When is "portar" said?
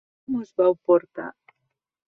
0.89-1.29